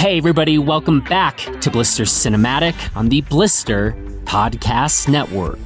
[0.00, 3.92] Hey, everybody, welcome back to Blister Cinematic on the Blister
[4.24, 5.58] Podcast Network.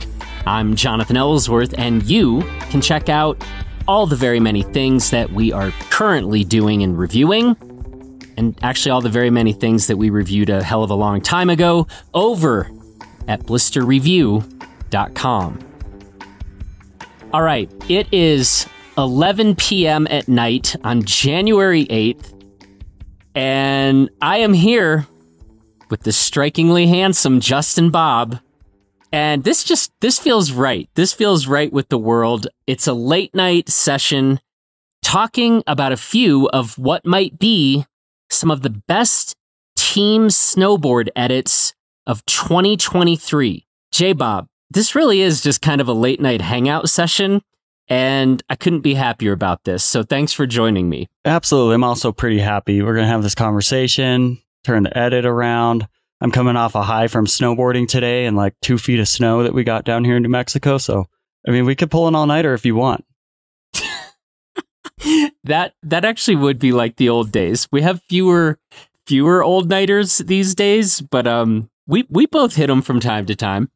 [0.45, 3.41] I'm Jonathan Ellsworth, and you can check out
[3.86, 7.55] all the very many things that we are currently doing and reviewing,
[8.36, 11.21] and actually all the very many things that we reviewed a hell of a long
[11.21, 12.69] time ago over
[13.29, 15.59] at blisterreview.com.
[17.32, 18.66] All right, it is
[18.98, 20.09] 11 p.m.
[20.11, 22.32] at night on January 8th,
[23.35, 25.07] and I am here
[25.91, 28.38] with the strikingly handsome Justin Bobb.
[29.12, 30.88] And this just this feels right.
[30.95, 32.48] This feels right with the world.
[32.66, 34.41] It's a late night session
[35.02, 37.87] talking about a few of what might be
[38.30, 39.37] some of the best
[39.77, 41.74] team snowboard edits
[42.07, 43.66] of 2023.
[43.93, 47.43] J Bob, this really is just kind of a late night hangout session
[47.88, 49.84] and I couldn't be happier about this.
[49.84, 51.09] So thanks for joining me.
[51.24, 51.74] Absolutely.
[51.74, 52.83] I'm also pretty happy.
[52.83, 55.87] We're going to have this conversation, turn the edit around.
[56.20, 59.52] I'm coming off a high from snowboarding today and like two feet of snow that
[59.52, 60.79] we got down here in New Mexico.
[60.79, 61.07] So,
[61.46, 63.05] I mean, we could pull an all nighter if you want.
[65.44, 67.68] that that actually would be like the old days.
[67.70, 68.58] We have fewer
[69.06, 73.34] fewer old nighters these days, but um, we we both hit them from time to
[73.34, 73.70] time.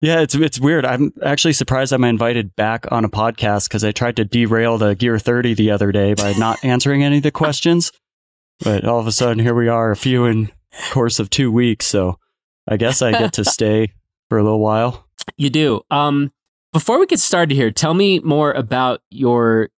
[0.00, 0.84] Yeah, it's it's weird.
[0.84, 4.94] I'm actually surprised I'm invited back on a podcast because I tried to derail the
[4.94, 7.90] Gear 30 the other day by not answering any of the questions.
[8.60, 10.50] But all of a sudden, here we are, a few in
[10.90, 11.86] course of two weeks.
[11.86, 12.18] So
[12.68, 13.92] I guess I get to stay
[14.28, 15.06] for a little while.
[15.36, 15.82] You do.
[15.90, 16.32] Um,
[16.72, 19.70] before we get started here, tell me more about your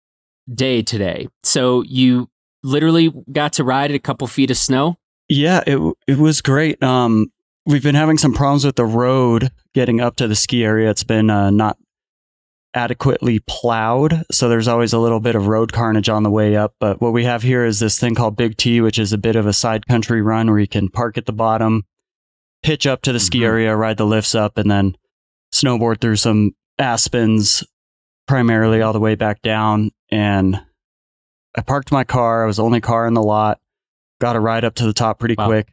[0.53, 1.29] day today.
[1.43, 2.29] So you
[2.63, 4.97] literally got to ride a couple feet of snow.
[5.29, 6.83] Yeah, it it was great.
[6.83, 7.31] Um,
[7.69, 10.91] we've been having some problems with the road getting up to the ski area.
[10.91, 11.77] It's been uh, not
[12.73, 16.75] adequately plowed, so there's always a little bit of road carnage on the way up.
[16.81, 19.37] But what we have here is this thing called Big T, which is a bit
[19.37, 21.85] of a side country run where you can park at the bottom,
[22.63, 23.27] pitch up to the mm-hmm.
[23.27, 24.97] ski area, ride the lifts up, and then
[25.53, 27.65] snowboard through some aspens,
[28.27, 29.91] primarily all the way back down.
[30.11, 30.59] And
[31.55, 32.45] I parked my car.
[32.45, 33.61] I was the only car in the lot.
[34.21, 35.47] Got a ride up to the top pretty wow.
[35.47, 35.73] quick.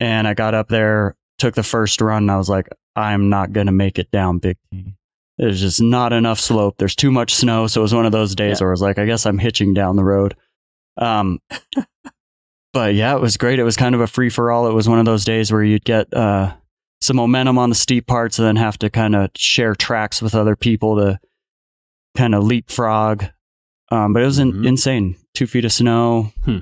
[0.00, 3.52] And I got up there, took the first run and I was like, I'm not
[3.52, 4.94] going to make it down Big T.
[5.38, 6.76] There's just not enough slope.
[6.78, 7.66] There's too much snow.
[7.66, 8.64] So it was one of those days yeah.
[8.64, 10.36] where I was like, I guess I'm hitching down the road.
[10.98, 11.40] Um,
[12.74, 13.58] but yeah, it was great.
[13.58, 14.68] It was kind of a free for all.
[14.68, 16.52] It was one of those days where you'd get, uh,
[17.00, 20.34] some momentum on the steep parts and then have to kind of share tracks with
[20.34, 21.18] other people to
[22.14, 23.24] kind of leapfrog.
[23.90, 24.66] Um, but it was mm-hmm.
[24.66, 25.16] insane.
[25.34, 26.32] Two feet of snow.
[26.44, 26.58] Hmm.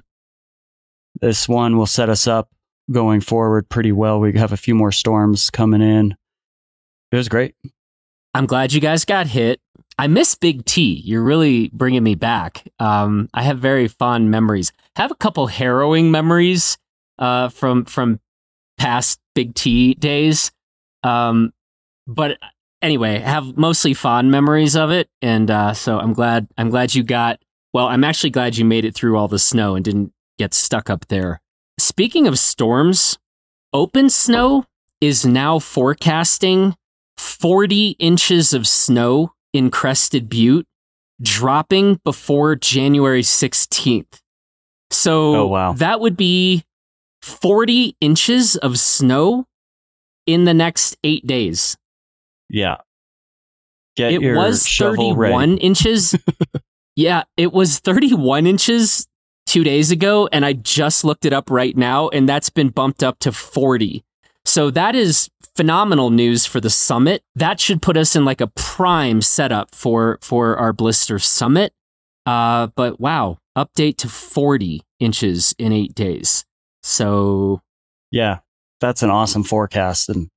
[1.21, 2.49] This one will set us up
[2.91, 4.21] going forward pretty well.
[4.21, 6.17] We have a few more storms coming in.
[7.13, 7.55] It was great.
[8.35, 9.61] I'm glad you guys got hit.
[9.99, 11.03] I miss Big T.
[11.05, 12.69] You're really bringing me back.
[12.79, 14.73] Um, I have very fond memories.
[14.97, 16.79] Have a couple harrowing memories
[17.19, 18.21] uh, from from
[18.79, 20.53] past Big T days.
[21.03, 21.53] Um,
[22.07, 22.39] but
[22.81, 26.47] anyway, have mostly fond memories of it, and uh, so I'm glad.
[26.57, 27.41] I'm glad you got.
[27.73, 30.89] Well, I'm actually glad you made it through all the snow and didn't get stuck
[30.89, 31.41] up there
[31.79, 33.19] Speaking of storms,
[33.73, 34.65] Open Snow
[35.01, 36.75] is now forecasting
[37.17, 40.67] 40 inches of snow in Crested Butte
[41.21, 44.21] dropping before January 16th.
[44.91, 45.73] So oh, wow.
[45.75, 46.65] that would be
[47.23, 49.47] 40 inches of snow
[50.27, 51.77] in the next eight days.
[52.49, 52.77] Yeah.
[53.97, 56.15] Get it was 31 inches.
[56.97, 59.08] yeah, it was 31 inches
[59.49, 63.03] two days ago, and I just looked it up right now, and that's been bumped
[63.03, 64.05] up to 40.
[64.45, 67.23] So that is phenomenal news for the summit.
[67.35, 71.73] That should put us in like a prime setup for for our blister summit.
[72.27, 76.45] Uh, but wow, update to 40 inches in eight days.
[76.83, 77.63] So
[78.11, 78.39] yeah,
[78.81, 80.09] that's an awesome forecast.
[80.09, 80.29] And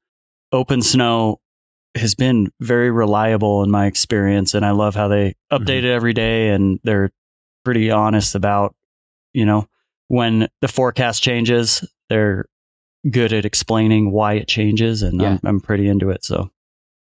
[0.51, 1.39] open snow
[1.95, 5.85] has been very reliable in my experience, and I love how they update mm-hmm.
[5.85, 7.11] it every day, and they're
[7.63, 8.73] pretty honest about
[9.33, 9.67] you know,
[10.07, 12.45] when the forecast changes, they're
[13.09, 15.31] good at explaining why it changes, and yeah.
[15.31, 16.23] I'm, I'm pretty into it.
[16.23, 16.49] So,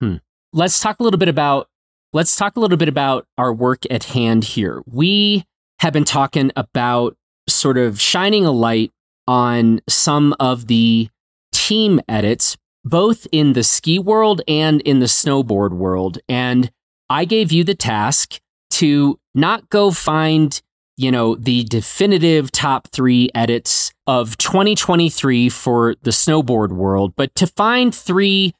[0.00, 0.16] hmm.
[0.52, 1.68] let's talk a little bit about
[2.12, 4.82] let's talk a little bit about our work at hand here.
[4.86, 5.44] We
[5.80, 7.16] have been talking about
[7.48, 8.92] sort of shining a light
[9.26, 11.08] on some of the
[11.52, 16.18] team edits, both in the ski world and in the snowboard world.
[16.28, 16.70] And
[17.10, 20.60] I gave you the task to not go find
[20.96, 27.46] you know, the definitive top three edits of 2023 for the snowboard world, but to
[27.46, 28.54] find three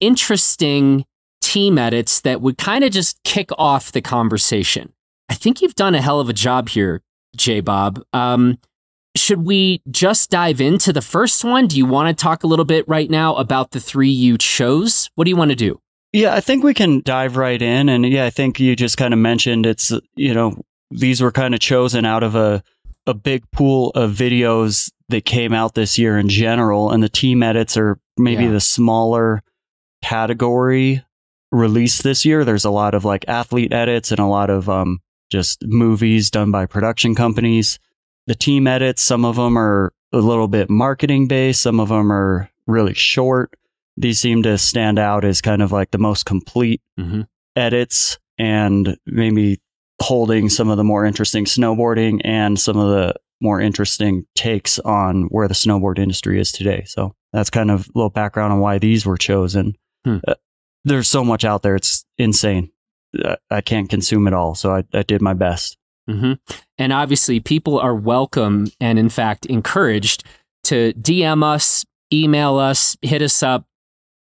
[0.00, 1.04] interesting
[1.40, 4.92] team edits that would kind of just kick off the conversation.
[5.28, 7.02] I think you've done a hell of a job here,
[7.36, 8.02] J Bob.
[8.12, 8.58] Um,
[9.16, 11.66] should we just dive into the first one?
[11.66, 15.10] Do you want to talk a little bit right now about the three you chose?
[15.14, 15.80] What do you want to do?
[16.12, 17.88] Yeah, I think we can dive right in.
[17.88, 21.54] And yeah, I think you just kind of mentioned it's, you know, these were kind
[21.54, 22.62] of chosen out of a,
[23.06, 26.90] a big pool of videos that came out this year in general.
[26.90, 28.52] And the team edits are maybe Yeah.
[28.52, 29.42] the smaller
[30.02, 31.04] category
[31.50, 32.44] released this year.
[32.44, 35.00] There's a lot of like athlete edits and a lot of um,
[35.30, 37.78] just movies done by production companies.
[38.26, 42.12] The team edits, some of them are a little bit marketing based, some of them
[42.12, 43.54] are really short.
[43.96, 47.22] These seem to stand out as kind of like the most complete Mm-hmm.
[47.56, 49.60] edits and maybe
[50.00, 55.24] holding some of the more interesting snowboarding and some of the more interesting takes on
[55.24, 56.84] where the snowboard industry is today.
[56.86, 59.76] So that's kind of a little background on why these were chosen.
[60.04, 60.18] Hmm.
[60.26, 60.34] Uh,
[60.84, 61.76] there's so much out there.
[61.76, 62.70] It's insane.
[63.22, 64.54] Uh, I can't consume it all.
[64.54, 65.76] So I, I did my best.
[66.08, 66.34] hmm
[66.78, 70.24] And obviously, people are welcome and, in fact, encouraged
[70.64, 73.66] to DM us, email us, hit us up,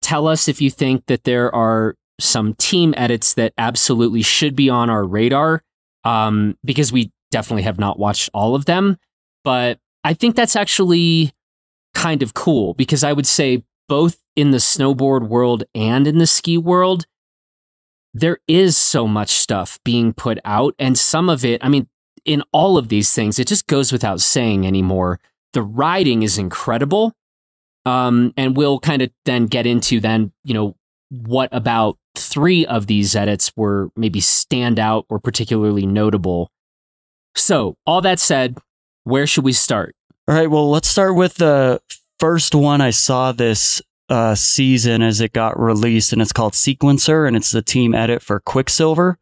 [0.03, 4.71] tell us if you think that there are some team edits that absolutely should be
[4.71, 5.63] on our radar,
[6.05, 8.97] um, because we definitely have not watched all of them.
[9.43, 11.33] But I think that's actually
[11.95, 16.27] kind of cool because I would say both in the snowboard world and in the
[16.27, 17.07] ski world,
[18.13, 20.75] there is so much stuff being put out.
[20.79, 21.89] And some of it, I mean,
[22.25, 25.21] in all of these things, it just goes without saying anymore.
[25.53, 27.13] The riding is incredible.
[27.87, 30.77] Um, and we'll kind of then get into then, you know,
[31.11, 36.51] what about three of these edits were maybe stand out or particularly notable.
[37.37, 38.59] So, all that said,
[39.05, 39.95] where should we start?
[40.29, 40.51] All right.
[40.51, 41.81] Well, let's start with the
[42.19, 47.27] first one I saw this uh, season as it got released, and it's called Sequencer,
[47.27, 49.19] and it's the team edit for Quiksilver,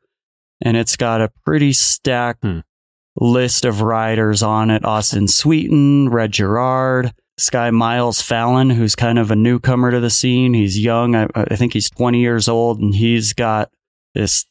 [0.61, 2.61] and it's got a pretty stacked Hmm.
[3.17, 9.19] list of riders on it: Austin Sweetin, Red Gerard, this guy Miles Fallon, who's kind
[9.19, 10.55] of a newcomer to the scene.
[10.55, 11.15] He's young.
[11.15, 13.71] I, I think he's 20 years old, and he's got
[14.15, 14.45] this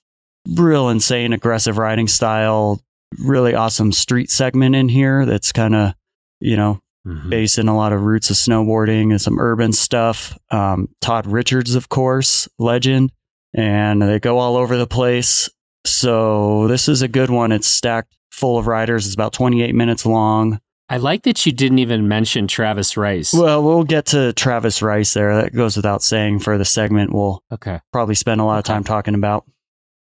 [0.56, 2.82] real insane aggressive riding style.
[3.20, 5.94] Really awesome street segment in here that's kind of
[6.42, 6.82] you know,
[7.30, 10.38] based in a lot of roots of snowboarding and some urban stuff.
[10.50, 13.12] Um, Todd Richards, of course, legend,
[13.54, 15.50] and they go all over the place.
[15.86, 17.52] So this is a good one.
[17.52, 19.06] It's stacked full of riders.
[19.06, 20.60] It's about 28 minutes long.
[20.92, 23.34] I like that you didn't even mention Travis Rice.
[23.34, 25.42] Well, we'll get to Travis Rice there.
[25.42, 27.80] That goes without saying for the segment we'll okay.
[27.94, 29.46] probably spend a lot of time talking about.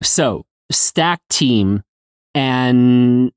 [0.04, 1.84] So, stack team,
[2.36, 3.32] and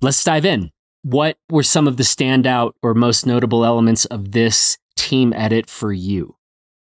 [0.00, 0.70] let's dive in.
[1.02, 5.92] What were some of the standout or most notable elements of this team edit for
[5.92, 6.36] you?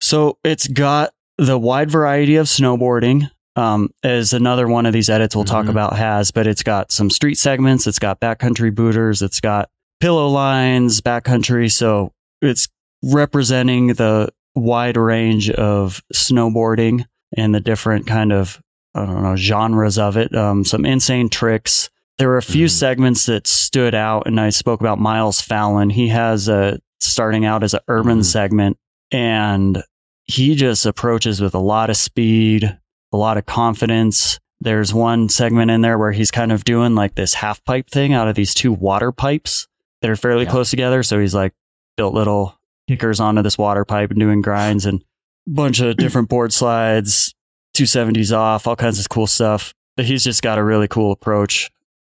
[0.00, 3.30] So it's got the wide variety of snowboarding.
[3.56, 5.70] Um, as another one of these edits we'll talk Mhm.
[5.70, 7.86] about has, but it's got some street segments.
[7.86, 9.22] It's got backcountry booters.
[9.22, 11.70] It's got pillow lines, backcountry.
[11.70, 12.12] So
[12.42, 12.68] it's
[13.02, 17.04] representing the wide range of snowboarding
[17.36, 18.60] and the different kind of,
[18.94, 20.34] I don't know, genres of it.
[20.34, 21.90] Um, some insane tricks.
[22.18, 22.70] There were a few Mhm.
[22.70, 25.90] segments that stood out, and I spoke about Miles Fallon.
[25.90, 28.24] He has a starting out as an urban Mhm.
[28.24, 28.78] segment,
[29.12, 29.82] and
[30.24, 32.78] he just approaches with a lot of speed,
[33.12, 34.38] a lot of confidence.
[34.60, 38.14] There's one segment in there where he's kind of doing like this half pipe thing
[38.14, 39.68] out of these two water pipes
[40.02, 40.50] that are fairly Yeah.
[40.50, 41.02] close together.
[41.02, 41.52] So he's like
[41.96, 45.00] built little kickers onto this water pipe and doing grinds and
[45.46, 47.34] a bunch of different board slides,
[47.74, 49.72] 270s off, all kinds of cool stuff.
[49.96, 51.70] But he's just got a really cool approach.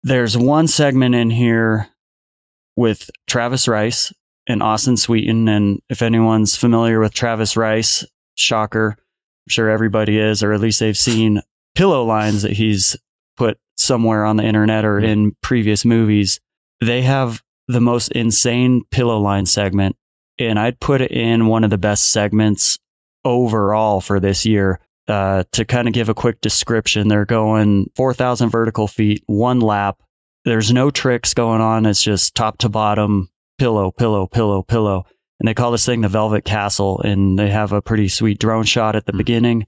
[0.03, 1.87] There's one segment in here
[2.75, 4.13] with Travis Rice
[4.47, 5.49] and Austin Sweetin.
[5.49, 8.05] And if anyone's familiar with Travis Rice,
[8.35, 11.41] shocker, I'm sure everybody is, or at least they've seen
[11.75, 12.95] pillow lines that he's
[13.37, 16.39] put somewhere on the internet or in previous movies.
[16.81, 19.95] They have the most insane pillow line segment.
[20.39, 22.79] And I'd put it in one of the best segments
[23.23, 24.79] overall for this year.
[25.07, 29.97] Uh, to kind of give a quick description, they're going 4,000 vertical feet, one lap.
[30.45, 31.85] There's no tricks going on.
[31.85, 35.05] It's just top to bottom, pillow, pillow, pillow, pillow.
[35.39, 37.01] And they call this thing the Velvet Castle.
[37.01, 39.17] And they have a pretty sweet drone shot at the Hmm.
[39.17, 39.67] beginning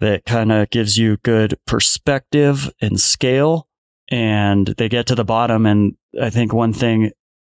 [0.00, 3.66] that kind of gives you good perspective and scale.
[4.08, 5.66] And they get to the bottom.
[5.66, 7.10] And I think one thing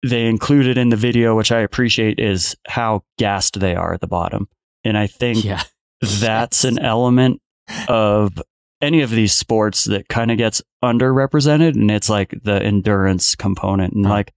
[0.03, 4.07] they included in the video, which I appreciate, is how gassed they are at the
[4.07, 4.47] bottom.
[4.83, 5.63] And I think Yeah.
[6.01, 7.41] that's an element
[7.87, 8.41] of
[8.81, 13.93] any of these sports that kind of gets underrepresented and it's like the endurance component
[13.93, 14.11] and Huh.
[14.13, 14.33] like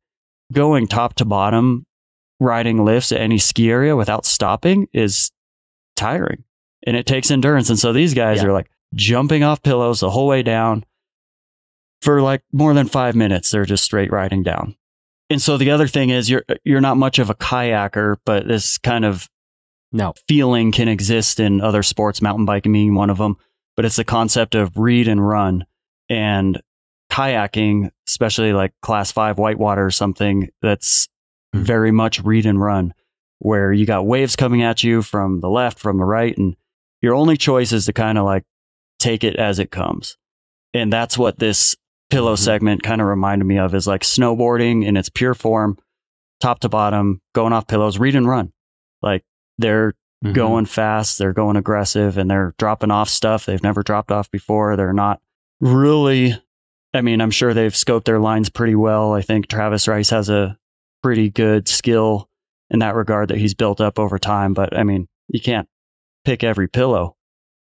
[0.52, 1.84] going top to bottom
[2.40, 5.30] riding lifts at any ski area without stopping is
[5.94, 6.42] tiring
[6.86, 8.48] and it takes endurance and so these guys Yeah.
[8.48, 10.84] are like jumping off pillows the whole way down
[12.00, 14.74] for like more than 5 minutes they're just straight riding down
[15.30, 18.76] and so the other thing is you're you're not much of a kayaker, but this
[18.78, 19.28] kind of
[19.92, 23.36] no feeling can exist in other sports, mountain biking being one of them.
[23.76, 25.64] But it's the concept of read and run,
[26.08, 26.60] and
[27.10, 31.08] kayaking, especially like class five whitewater or something, that's
[31.54, 31.64] mm-hmm.
[31.64, 32.92] very much read and run,
[33.38, 36.56] where you got waves coming at you from the left, from the right, and
[37.00, 38.44] your only choice is to kind of like
[38.98, 40.16] take it as it comes.
[40.74, 41.76] And that's what this
[42.10, 42.44] pillow mm-hmm.
[42.44, 45.78] segment kind of reminded me of is like snowboarding in its pure form,
[46.40, 48.52] top to bottom, going off pillows, read and run.
[49.02, 49.24] Like
[49.58, 49.92] they're
[50.24, 50.32] mm-hmm.
[50.32, 54.76] going fast, they're going aggressive, and they're dropping off stuff they've never dropped off before.
[54.76, 55.20] They're not
[55.60, 56.34] really,
[56.92, 59.12] I mean, I'm sure they've scoped their lines pretty well.
[59.14, 60.56] I think Travis Rice has a
[61.02, 62.28] pretty good skill
[62.70, 64.54] in that regard that he's built up over time.
[64.54, 65.68] But I mean, you can't
[66.24, 67.16] pick every pillow.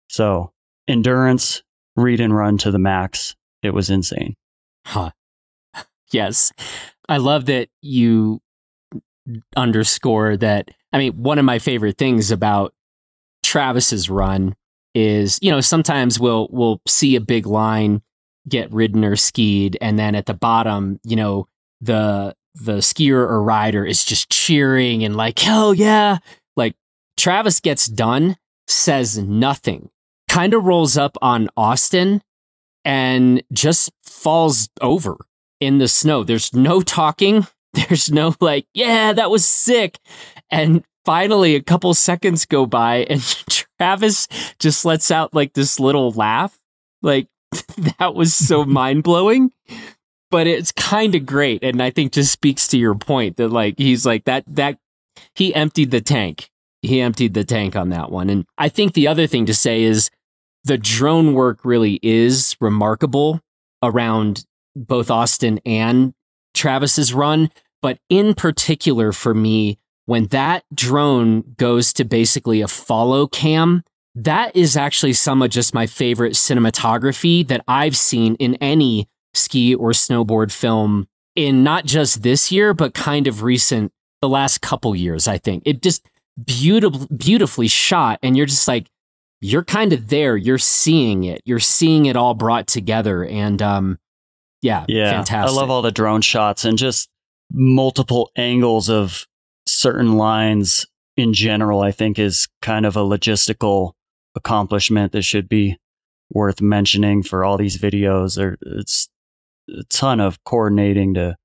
[0.09, 0.51] So
[0.87, 1.63] endurance,
[1.95, 3.35] read and run to the max.
[3.61, 4.35] It was insane.
[4.89, 5.11] Huh.
[6.11, 6.51] Yes.
[7.07, 8.41] I love that you
[9.55, 10.69] underscore that.
[10.91, 12.73] I mean, one of my favorite things about
[13.43, 14.55] Travis's run
[14.95, 18.01] is, you know, sometimes we'll we'll see a big line
[18.47, 21.47] get ridden or skied and then at the bottom, you know,
[21.81, 26.17] the the skier or rider is just cheering and like, "Hell yeah."
[26.55, 26.75] Like
[27.15, 29.91] Travis gets done, says nothing.
[30.27, 32.23] Kind of rolls up on Austin
[32.89, 35.15] and just falls over
[35.59, 36.23] in the snow.
[36.23, 37.45] There's no talking.
[37.73, 39.99] There's no like, yeah, that was sick.
[40.49, 43.21] And finally, a couple seconds go by, and
[43.77, 44.27] Travis
[44.57, 46.57] just lets out like this little laugh.
[47.03, 47.27] Like,
[47.99, 49.51] that was so mind blowing.
[50.31, 51.63] But it's kind of great.
[51.63, 54.79] And I think just speaks to your point that, like, he's like, that, that,
[55.35, 56.49] he emptied the tank.
[56.81, 58.31] He emptied the tank on that one.
[58.31, 60.09] And I think the other thing to say is
[60.63, 63.41] the drone work really is remarkable
[63.83, 66.13] around both Austin and
[66.53, 67.49] Travis's run.
[67.81, 73.83] But in particular for me, when that drone goes to basically a follow cam,
[74.15, 79.75] that is actually some of just my favorite cinematography that I've seen in any ski
[79.75, 84.95] or snowboard film in not just this year, but kind of recent, the last couple
[84.95, 85.63] years, I think.
[85.65, 86.05] It just
[86.43, 88.19] beautiful, beautifully shot.
[88.21, 88.89] And you're just like,
[89.41, 90.35] you're kind of there.
[90.35, 91.41] You're seeing it.
[91.45, 93.23] You're seeing it all brought together.
[93.23, 93.99] And um,
[94.61, 95.55] yeah, yeah, fantastic.
[95.55, 97.09] I love all the drone shots and just
[97.51, 99.25] multiple angles of
[99.65, 101.81] certain lines in general.
[101.81, 103.93] I think is kind of a logistical
[104.35, 105.77] accomplishment that should be
[106.31, 108.35] worth mentioning for all these videos.
[108.35, 109.09] There, it's
[109.69, 111.35] a ton of coordinating to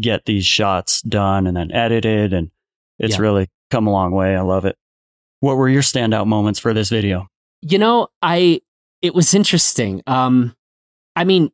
[0.00, 2.50] get these shots done and then edited, and
[2.98, 3.22] it's yeah.
[3.22, 4.36] really come a long way.
[4.36, 4.76] I love it.
[5.40, 7.26] What were your standout moments for this video?
[7.62, 8.60] You know, I
[9.02, 10.02] it was interesting.
[10.06, 10.54] Um,
[11.16, 11.50] I mean,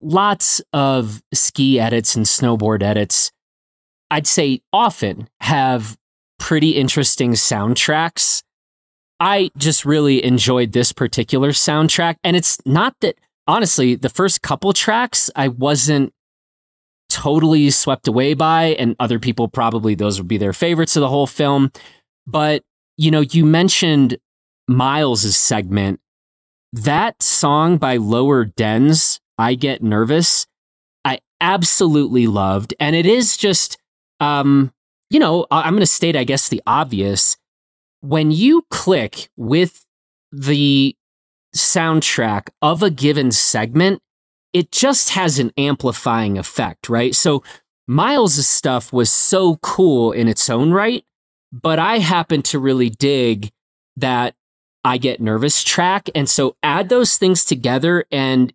[0.00, 3.30] lots of ski edits and snowboard edits,
[4.10, 5.96] I'd say often have
[6.38, 8.42] pretty interesting soundtracks.
[9.20, 12.16] I just really enjoyed this particular soundtrack.
[12.22, 16.12] And it's not that, honestly, the first couple tracks I wasn't
[17.08, 21.08] totally swept away by, and other people probably those would be their favorites of the
[21.08, 21.72] whole film.
[22.26, 22.62] But,
[22.98, 24.18] you know, you mentioned
[24.66, 26.00] Miles's segment.
[26.72, 30.46] That song by Lower Dens I Get Nervous,
[31.04, 32.74] I absolutely loved.
[32.78, 33.78] And it is just,
[34.20, 34.72] um,
[35.08, 37.38] you know, I'm going to state, I guess, the obvious.
[38.00, 39.86] When you click with
[40.30, 40.94] the
[41.56, 44.02] soundtrack of a given segment,
[44.52, 47.14] it just has an amplifying effect, right?
[47.14, 47.42] So
[47.86, 51.04] Miles' stuff was so cool in its own right,
[51.52, 53.50] but I happen to really dig
[53.96, 54.34] that
[54.84, 56.08] I get nervous track.
[56.14, 58.52] And so add those things together and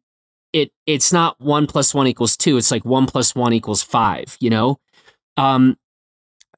[0.54, 2.58] it it's not one plus one equals two.
[2.58, 4.80] It's like one plus one equals five, you know?
[5.36, 5.78] Um,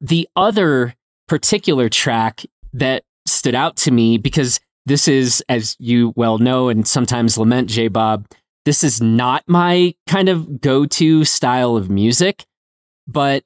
[0.01, 0.95] the other
[1.27, 6.87] particular track that stood out to me because this is, as you well know, and
[6.87, 8.27] sometimes lament, J Bob,
[8.65, 12.45] this is not my kind of go to style of music,
[13.07, 13.43] but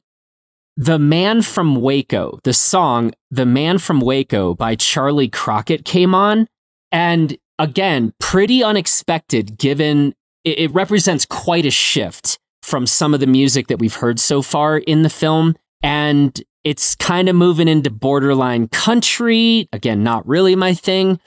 [0.80, 6.48] The Man from Waco, the song The Man from Waco by Charley Crockett came on.
[6.90, 13.28] And again, pretty unexpected given it, it represents quite a shift from some of the
[13.28, 15.58] music that we've heard so far in the film.
[15.84, 19.68] And it's kind of moving into borderline country.
[19.74, 21.20] Again, not really my thing.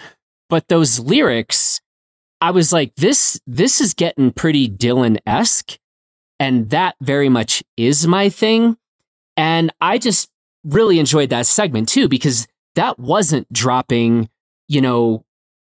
[0.48, 1.82] But those lyrics,
[2.40, 5.76] I was like, this, this is getting pretty Dylan esque.
[6.40, 8.78] And that very much is my thing.
[9.36, 10.30] And I just
[10.64, 14.28] really enjoyed that segment too, because that wasn't dropping,
[14.68, 15.24] you know,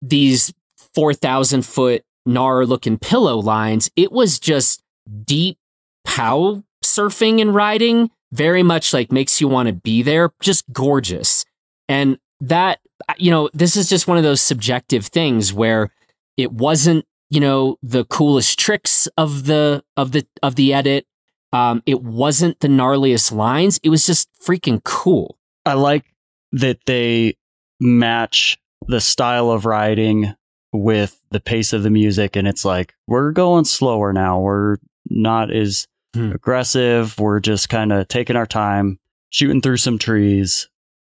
[0.03, 0.53] these
[0.95, 3.91] 4,000 foot Nar looking pillow lines.
[3.97, 4.83] It was just
[5.25, 5.59] deep
[6.05, 11.45] pow surfing and riding very much like makes you want to be there, just gorgeous.
[11.89, 12.81] And that,
[13.19, 15.91] you know, this is just one of those subjective things where
[16.37, 21.07] it wasn't, you know, the coolest tricks of the, of the, of the edit.
[21.55, 23.79] Um, it wasn't the gnarliest lines.
[23.83, 25.39] It was just freaking cool.
[25.65, 26.05] I like
[26.53, 27.37] that they
[27.81, 28.59] match
[28.89, 30.35] the style of riding
[30.73, 34.77] with the pace of the music and it's like we're going slower now we're
[35.09, 36.31] not as Hmm.
[36.33, 40.69] aggressive we're just kind of taking our time shooting through some trees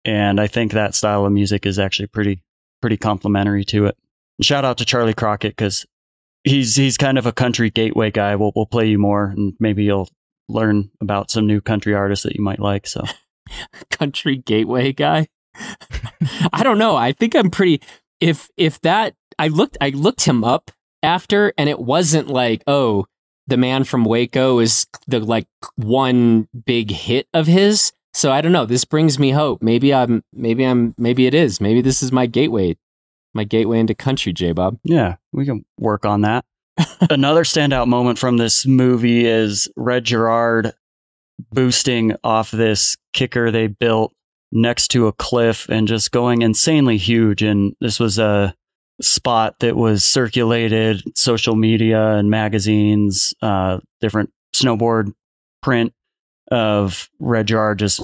[0.03, 2.41] and i think that style of music is actually pretty
[2.81, 3.97] pretty complimentary to it
[4.41, 5.85] shout out to charley crockett because
[6.43, 9.85] he's he's kind of a country gateway guy we'll, we'll play you more and maybe
[9.85, 10.09] you'll
[10.49, 13.03] learn about some new country artists that you might like so
[13.91, 15.27] country gateway guy.
[16.53, 16.95] I don't know.
[16.95, 17.81] I think I'm pretty
[18.19, 20.71] if if that I looked I looked him up
[21.03, 23.05] after and it wasn't like, oh,
[23.47, 27.91] the man from Waco is the like one big hit of his.
[28.13, 28.65] So I don't know.
[28.65, 29.61] This brings me hope.
[29.61, 31.61] Maybe I'm maybe I'm maybe it is.
[31.61, 32.77] Maybe this is my gateway.
[33.33, 34.79] My gateway into country, J Bob.
[34.83, 36.45] Yeah, we can work on that.
[37.09, 40.73] Another standout moment from this movie is Red Gerard
[41.51, 44.13] boosting off this kicker they built
[44.51, 47.41] next to a cliff and just going insanely huge.
[47.43, 48.53] And this was a
[49.01, 55.13] spot that was circulated social media and magazines, uh, different snowboard
[55.61, 55.93] print
[56.51, 58.01] of Red Gerard just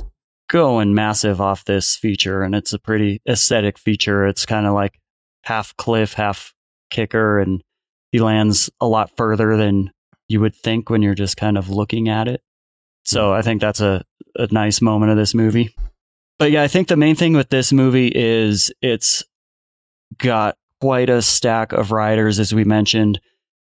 [0.48, 2.44] going massive off this feature.
[2.44, 4.26] And it's a pretty aesthetic feature.
[4.28, 5.00] It's kind of like
[5.44, 6.54] half cliff, half
[6.90, 7.62] kicker, and
[8.16, 9.92] he lands a lot further than
[10.30, 12.42] you would think when you're just kind of looking at it.
[13.04, 13.38] So mm-hmm.
[13.38, 14.06] I think that's a,
[14.38, 15.76] a nice moment of this movie.
[16.40, 19.22] But yeah, I think the main thing with this movie is it's
[20.18, 23.20] got quite a stack of riders, as we mentioned,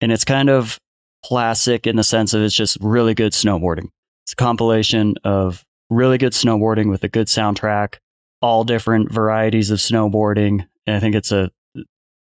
[0.01, 0.79] and it's kind of
[1.25, 3.89] classic in the sense of it's just really good snowboarding.
[4.27, 7.97] It's a compilation of really good snowboarding with a good soundtrack,
[8.41, 10.69] all different varieties of snowboarding.
[10.87, 11.51] And I think it's a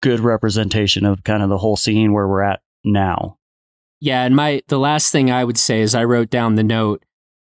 [0.06, 3.38] good representation of kind of the whole scene where we're at now.
[4.00, 7.04] Yeah, and my the last thing I would say is I wrote down the note.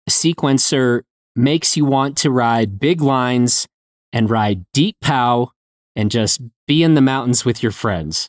[0.09, 1.03] Sequencer
[1.37, 3.67] makes you want to ride big lines
[4.13, 5.53] and ride deep pow
[5.97, 8.29] and just be in the mountains with your friends.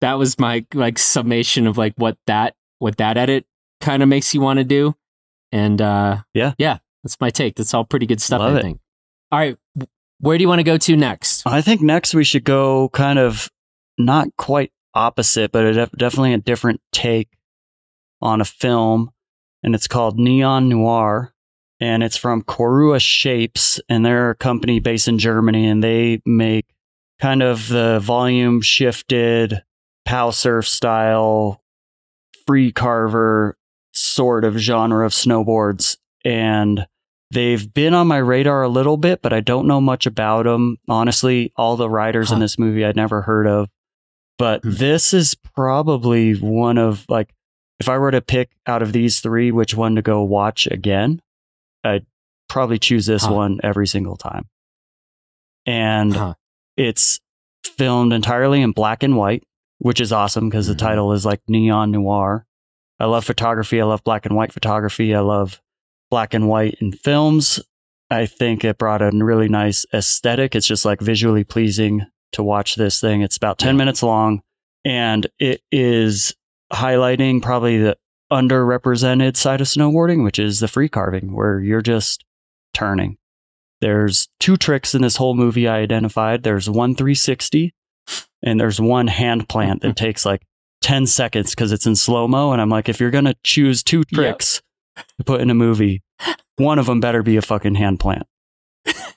[0.00, 3.44] That was my like summation of like what that what that edit
[3.80, 4.94] kind of makes you want to do.
[5.52, 6.52] And uh Yeah.
[6.58, 7.56] Yeah, that's my take.
[7.56, 8.62] That's all pretty good stuff, Love I it.
[8.62, 8.80] think.
[9.32, 9.56] All right,
[10.20, 11.42] where do you want to go to next?
[11.46, 13.50] I think next we should go kind of
[13.98, 17.28] not quite opposite, but a def- definitely a different take
[18.20, 19.10] on a film.
[19.62, 21.32] And it's called Neon Noir.
[21.78, 23.80] And it's from Korua Shapes.
[23.88, 25.66] And they're a company based in Germany.
[25.68, 26.66] And they make
[27.20, 29.62] kind of the volume shifted
[30.04, 31.62] POW surf style,
[32.46, 33.58] free carver
[33.92, 35.96] sort of genre of snowboards.
[36.24, 36.86] And
[37.30, 40.76] They've been on my radar a little bit, but I don't know much about them.
[40.88, 43.68] Honestly, all the riders in this movie I'd never heard of.
[44.38, 44.70] But Hmm.
[44.72, 47.32] this is probably one of like
[47.78, 51.20] if I were to pick out of these three which one to go watch again,
[51.84, 52.06] I'd
[52.48, 53.34] probably choose this Huh.
[53.34, 54.48] one every single time.
[55.66, 56.34] And Huh.
[56.76, 57.20] it's
[57.64, 59.44] filmed entirely in black and white,
[59.78, 60.72] which is awesome because Mhm.
[60.72, 62.46] the title is like neon noir.
[62.98, 63.80] I love photography.
[63.80, 65.14] I love black and white photography.
[65.14, 65.60] I love
[66.10, 67.60] black and white in films.
[68.08, 70.54] I think it brought a really nice aesthetic.
[70.54, 73.22] It's just like visually pleasing to watch this thing.
[73.22, 73.78] It's about 10 Yeah.
[73.78, 74.42] minutes long
[74.84, 76.34] and it is
[76.72, 77.96] highlighting probably the
[78.32, 82.24] underrepresented side of snowboarding, which is the free carving, where you're just
[82.74, 83.16] turning.
[83.80, 86.42] There's two tricks in this whole movie I identified.
[86.42, 87.74] There's one 360
[88.42, 90.42] and there's one hand plant that takes like
[90.82, 92.52] 10 seconds because it's in slow mo.
[92.52, 94.06] And I'm like, if you're going to choose two Yep.
[94.12, 94.62] tricks
[95.18, 96.02] to put in a movie,
[96.56, 98.26] one of them better be a fucking hand plant.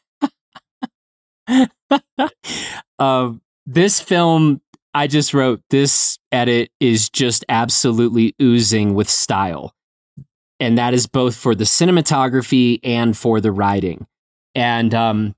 [2.99, 4.61] um, this film,
[4.93, 9.75] I just wrote this edit is just absolutely oozing with style.
[10.59, 14.07] And that is both for the cinematography and for the writing.
[14.55, 15.35] And, um,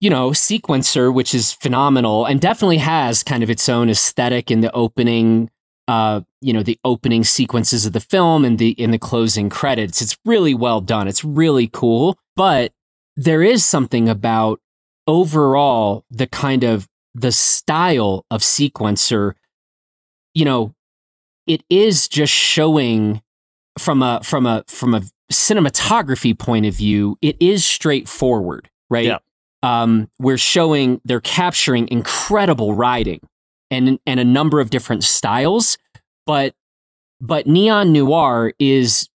[0.00, 4.60] you know, Sequencer, which is phenomenal and definitely has kind of its own aesthetic in
[4.60, 5.50] the opening,
[5.88, 10.00] uh, you know, the opening sequences of the film and the in the closing credits.
[10.00, 11.08] It's really well done.
[11.08, 12.16] It's really cool.
[12.36, 12.72] But
[13.16, 14.60] there is something about
[15.06, 19.32] overall the kind of the style of sequencer
[20.34, 20.74] you know
[21.46, 23.20] it is just showing
[23.78, 29.18] from a from a from a cinematography point of view it is straightforward right Yeah.
[29.62, 33.20] um we're showing they're capturing incredible writing
[33.70, 35.78] and and a number of different styles
[36.26, 36.54] but
[37.20, 39.08] but neon noir is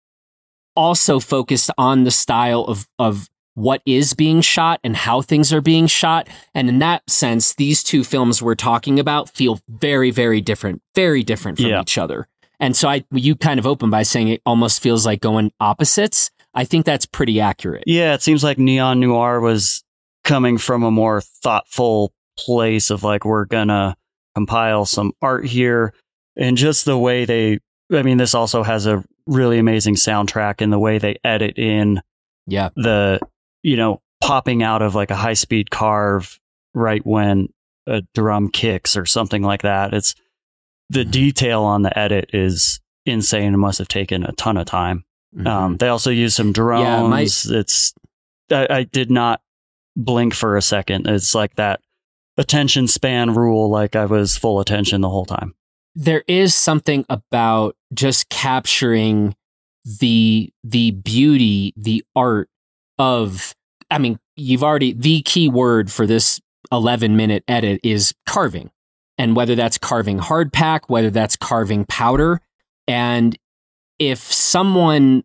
[0.76, 5.62] also focused on the style of of what is being shot and how things are
[5.62, 6.28] being shot.
[6.56, 11.24] And in that sense, these two films we're talking about feel very, very different, very
[11.24, 11.82] different from Yeah.
[11.82, 12.28] each other.
[12.60, 16.32] And so I, you kind of open by saying it almost feels like going opposites.
[16.56, 17.84] I think that's pretty accurate.
[17.88, 19.84] Yeah, it seems like Neon Noir was
[20.24, 23.96] coming from a more thoughtful place of like, we're gonna
[24.36, 25.94] compile some art here.
[26.38, 27.60] And just the way they,
[27.92, 32.02] I mean, this also has a really amazing soundtrack and the way they edit in
[32.48, 32.70] Yeah.
[32.76, 33.20] the,
[33.64, 36.40] you know, popping out of like a high speed carve
[36.74, 37.48] right when
[37.88, 39.94] a drum kicks or something like that.
[39.94, 40.16] It's
[40.90, 43.54] the detail on the edit is insane.
[43.54, 45.04] It must have taken a ton of time.
[45.36, 45.48] Mhm.
[45.48, 46.84] Um, they also use some drones.
[46.84, 47.22] Yeah, my-
[47.60, 47.94] it's
[48.52, 49.42] I, I did not
[49.96, 51.08] blink for a second.
[51.08, 51.82] It's like that
[52.38, 53.70] attention span rule.
[53.70, 55.54] Like I was full attention the whole time.
[55.96, 59.36] there is something about just capturing
[60.00, 62.50] the the beauty, the art
[63.04, 63.54] of
[63.92, 66.40] I mean, you've already the key word for this
[66.72, 68.72] 11 minute edit is carving.
[69.18, 72.42] And whether that's carving hard pack, whether that's carving powder,
[72.88, 73.38] and
[74.00, 75.24] if someone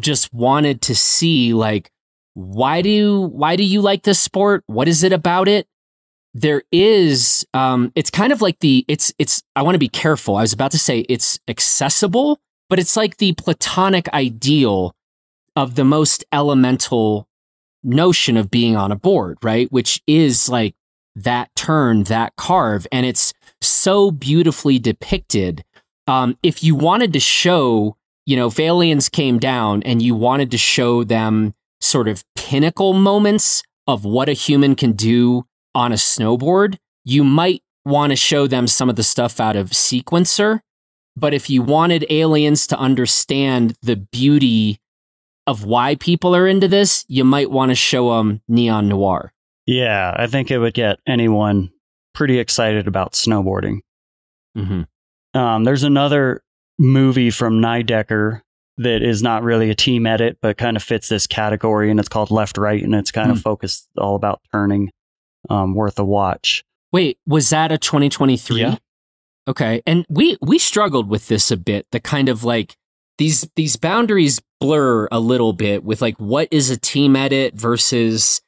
[0.00, 1.90] just wanted to see like
[2.34, 4.64] why do why do you like this sport?
[4.66, 5.66] What is it about it?
[6.38, 10.36] there is um it's kind of like the it's it's i want to be careful
[10.36, 14.94] i was about to say it's accessible but it's like the platonic ideal
[15.56, 17.26] of the most elemental
[17.82, 20.74] notion of being on a board right which is like
[21.14, 25.64] that turn that carve and it's so beautifully depicted
[26.06, 30.50] um if you wanted to show you know if aliens came down and you wanted
[30.50, 35.96] to show them sort of pinnacle moments of what a human can do on a
[35.96, 40.60] snowboard, you might want to show them some of the stuff out of Sequencer.
[41.16, 44.80] But if you wanted aliens to understand the beauty
[45.46, 49.32] of why people are into this, you might want to show them Neon Noir.
[49.66, 51.70] Yeah, I think it would get anyone
[52.14, 53.80] pretty excited about snowboarding.
[54.56, 55.38] Mm-hmm.
[55.38, 56.42] Um, there's another
[56.78, 58.42] movie from Nidecker
[58.78, 62.08] that is not really a team edit, but kind of fits this category, and it's
[62.08, 63.36] called Left Right, and it's kind Hmm.
[63.36, 64.90] of focused all about turning.
[65.48, 66.64] Um, worth a watch.
[66.92, 68.60] Wait, was that a 2023?
[68.60, 68.76] Yeah.
[69.46, 69.80] Okay.
[69.86, 71.86] And we we struggled with this a bit.
[71.92, 72.76] The kind of like
[73.18, 78.40] these these boundaries blur a little bit with like what is a team edit versus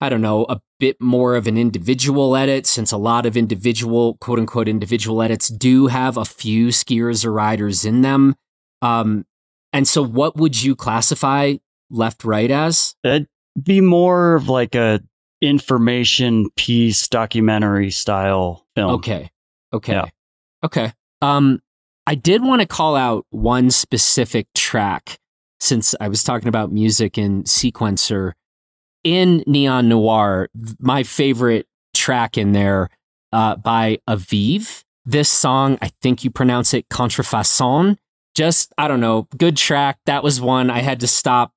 [0.00, 4.16] I don't know, a bit more of an individual edit since a lot of individual
[4.20, 8.34] quote unquote individual edits do have a few skiers or riders in them.
[8.82, 9.24] Um
[9.72, 11.54] and so what would you classify
[11.90, 12.94] left right as?
[13.02, 13.28] It'd
[13.60, 15.00] be more of like a
[15.40, 18.92] information piece, documentary style film.
[18.92, 19.30] Okay.
[19.72, 19.92] Okay.
[19.92, 20.06] Yeah.
[20.64, 20.92] Okay.
[21.20, 21.60] Um,
[22.06, 25.18] I did want to call out one specific track
[25.60, 28.32] since I was talking about music and sequencer
[29.02, 30.48] in Neon Noir.
[30.78, 32.90] My favorite track in there
[33.32, 34.82] uh, by Aviv.
[35.06, 37.96] This song, I think you pronounce it Contrefaçon.
[38.34, 39.98] Just, I don't know, good track.
[40.06, 41.52] That was one I had to stop,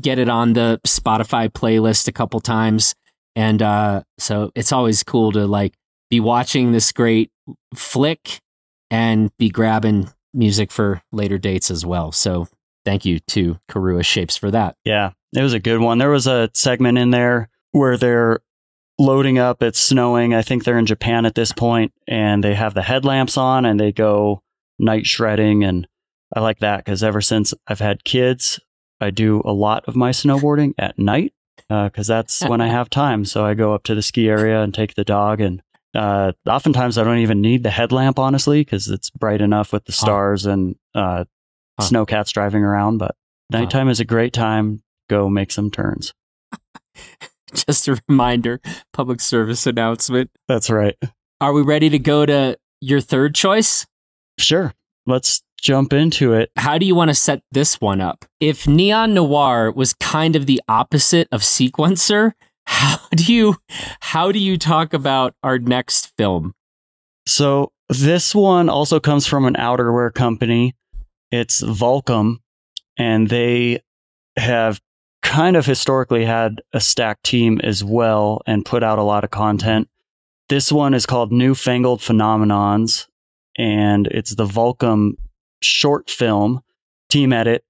[0.00, 2.94] get it on the Spotify playlist a couple times.
[3.36, 5.74] And uh, so it's always cool to like
[6.08, 7.30] be watching this great
[7.74, 8.40] flick
[8.94, 12.12] and be grabbing music for later dates as well.
[12.12, 12.46] So
[12.84, 14.76] thank you to Korua Shapes for that.
[14.84, 15.98] Yeah, it was a good one.
[15.98, 18.38] There was a segment in there where they're
[18.96, 19.64] loading up.
[19.64, 20.32] It's snowing.
[20.32, 23.80] I think they're in Japan at this point, and they have the headlamps on and
[23.80, 24.42] they go
[24.78, 25.64] night shredding.
[25.64, 25.88] And
[26.32, 28.60] I like that because ever since I've had kids,
[29.00, 31.32] I do a lot of my snowboarding at night
[31.68, 33.24] uh, because that's when I have time.
[33.24, 35.40] So I go up to the ski area and take the dog.
[35.40, 35.62] And
[35.94, 39.92] uh, oftentimes I don't even need the headlamp, honestly, because it's bright enough with the
[39.92, 40.06] Huh.
[40.06, 41.24] stars and uh,
[41.78, 41.86] Huh.
[41.88, 42.98] snowcats driving around.
[42.98, 43.16] But
[43.52, 43.60] Huh.
[43.60, 44.82] nighttime is a great time.
[45.08, 46.12] Go make some turns.
[47.54, 48.60] Just a reminder,
[48.92, 50.30] public service announcement.
[50.48, 50.96] That's right.
[51.40, 53.86] Are we ready to go to your third choice?
[54.38, 54.72] Sure.
[55.06, 56.50] Let's jump into it.
[56.56, 58.24] How do you want to set this one up?
[58.40, 62.32] If Neon Noir was kind of the opposite of Sequencer,
[62.66, 63.56] how do you
[64.00, 66.54] how do you talk about our next film?
[67.26, 70.74] So this one also comes from an outerwear company.
[71.30, 72.38] It's Volcom,
[72.98, 73.80] and they
[74.36, 74.80] have
[75.22, 79.30] kind of historically had a stacked team as well and put out a lot of
[79.30, 79.88] content.
[80.48, 83.06] This one is called Newfangled Phenomenons,
[83.56, 85.12] and it's the Volcom
[85.62, 86.60] short film
[87.08, 87.64] team edit.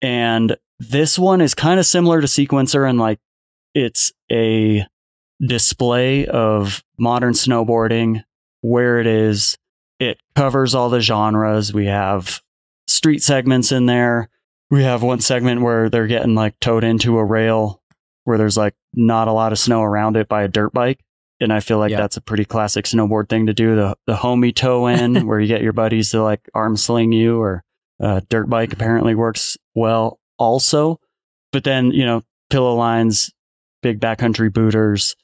[0.00, 3.18] And this one is kind of similar to Sequencer and like
[3.74, 4.86] it's a
[5.46, 8.24] display of modern snowboarding
[8.60, 9.56] where it is.
[10.00, 11.72] It covers all the genres.
[11.72, 12.40] We have
[12.86, 14.28] street segments in there.
[14.70, 17.80] we have one segment where they're getting like towed into a rail
[18.24, 21.00] where there's like not a lot of snow around it by a dirt bike.
[21.40, 22.00] And I feel like Yeah.
[22.00, 23.74] that's a pretty classic snowboard thing to do.
[23.76, 27.40] The the homie tow in where you get your buddies to like arm sling you
[27.40, 27.64] or
[28.00, 31.00] uh, dirt bike apparently works well also.
[31.52, 33.32] But then, you know, pillow lines,
[33.82, 35.16] big backcountry booters.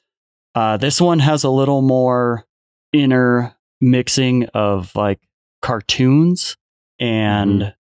[0.53, 2.45] Uh, this one has a little more
[2.93, 5.19] inner mixing of like
[5.61, 6.55] cartoons
[6.99, 7.73] and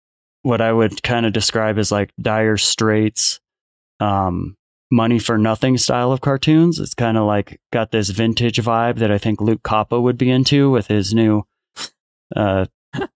[0.42, 3.40] what I would kind of describe as like Dire Straits,
[4.00, 4.56] um,
[4.90, 6.78] money for nothing style of cartoons.
[6.80, 10.30] It's kind of like got this vintage vibe that I think Luke Koppa would be
[10.30, 11.44] into with his new
[12.34, 12.66] uh,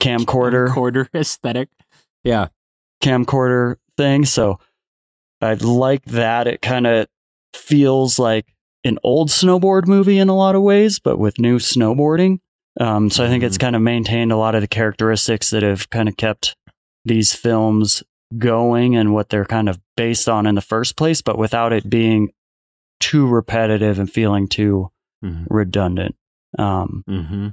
[0.00, 1.68] camcorder Quarter aesthetic.
[2.24, 2.48] Yeah.
[3.02, 4.24] camcorder thing.
[4.24, 4.58] So
[5.40, 6.46] I like that.
[6.46, 7.06] It kind of
[7.54, 8.46] feels like
[8.84, 12.38] an old snowboard movie in a lot of ways, but with new snowboarding.
[12.80, 15.90] Um, so I think it's kind of maintained a lot of the characteristics that have
[15.90, 16.54] kind of kept
[17.04, 18.02] these films
[18.36, 21.88] going and what they're kind of based on in the first place, but without it
[21.88, 22.30] being
[23.00, 24.90] too repetitive and feeling too
[25.24, 25.46] Mhm.
[25.50, 26.14] redundant.
[26.58, 27.48] Um, Mm-hmm.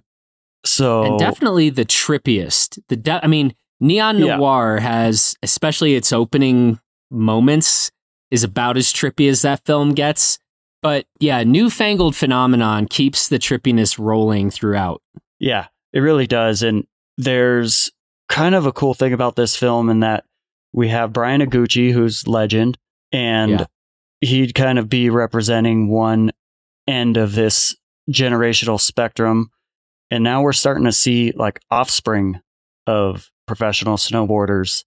[0.65, 2.79] so and definitely the trippiest.
[2.89, 4.37] The de- I mean, Neon Yeah.
[4.37, 6.79] Noir has, especially its opening
[7.11, 7.91] moments,
[8.31, 10.39] is about as trippy as that film gets.
[10.81, 15.01] But yeah, Newfangled Phenomenon keeps the trippiness rolling throughout.
[15.39, 16.61] Yeah, it really does.
[16.63, 16.85] And
[17.17, 17.91] there's
[18.29, 20.25] kind of a cool thing about this film in that
[20.73, 22.77] we have Bryan Iguchi, who's legend,
[23.11, 23.65] and Yeah.
[24.21, 26.31] he'd kind of be representing one
[26.87, 27.75] end of this
[28.11, 29.49] generational spectrum.
[30.11, 32.41] And now we're starting to see like offspring
[32.85, 34.83] of professional snowboarders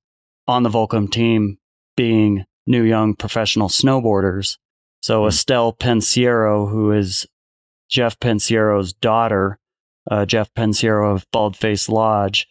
[0.46, 1.57] on the Volcom team
[1.98, 4.56] being new young professional snowboarders.
[5.02, 5.28] So Hmm.
[5.28, 7.26] Estelle Pensiero, who is
[7.90, 9.58] Jeff Pensiero's daughter,
[10.10, 12.46] uh, Jeff Pensiero of Baldface Lodge,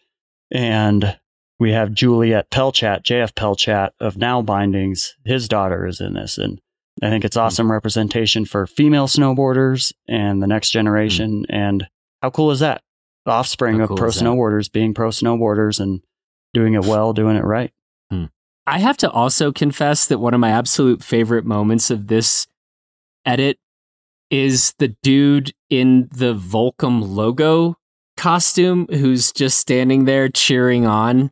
[0.52, 1.18] and
[1.58, 5.16] we have Juliet Pelchat, JF Pelchat of Now Bindings.
[5.24, 6.60] His daughter is in this, and
[7.02, 11.46] I think it's awesome representation for female snowboarders and the next generation.
[11.48, 11.86] And
[12.22, 12.82] how cool is that?
[13.24, 16.02] The offspring How of cool pro snowboarders being pro snowboarders and
[16.54, 17.72] doing it well, doing it right.
[18.68, 22.46] I have to also confess that one of my absolute favorite moments of this
[23.24, 23.58] edit
[24.30, 27.76] is the dude in the Volcom logo
[28.18, 31.30] costume who's just standing there cheering on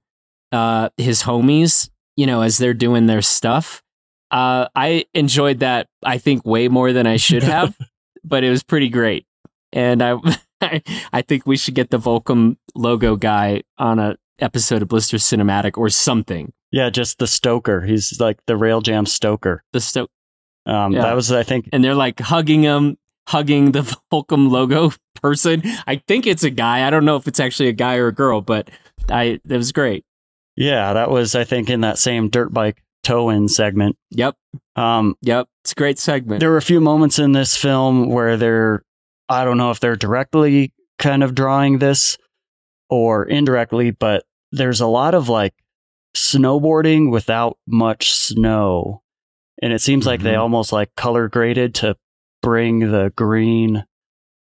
[0.51, 3.83] uh, his homies, you know, as they're doing their stuff.
[4.31, 7.77] Uh, I enjoyed that, I think, way more than I should have,
[8.25, 9.27] but it was pretty great.
[9.75, 10.03] And
[10.63, 15.19] I, I think we should get the Volcom logo guy on a episode of Blister
[15.19, 16.53] Cinematic or something.
[16.73, 17.81] Yeah, just the Stoker.
[17.83, 19.63] He's like the Rail Jam Stoker.
[19.73, 20.09] The sto-
[20.67, 21.03] Um, Yeah.
[21.03, 22.97] That was, I think, and they're like hugging him,
[23.29, 23.81] hugging the
[24.13, 25.63] Volcom logo person.
[25.87, 26.87] I think it's a guy.
[26.87, 28.71] I don't know if it's actually a guy or a girl, but
[29.09, 30.05] I it was great.
[30.57, 33.97] yeah, that was, I think, in that same dirt bike tow in segment.
[34.11, 34.35] Yep,
[34.75, 35.47] Um, yep.
[35.63, 36.41] It's a great segment.
[36.41, 38.83] there were a few moments in this film where they're
[39.29, 42.17] i don't know if they're directly kind of drawing this
[42.89, 45.53] or indirectly but there's a lot of like
[46.17, 49.03] snowboarding without much snow
[49.63, 50.41] and it seems like they Mhm.
[50.41, 51.97] almost like color graded to
[52.43, 53.85] bring the green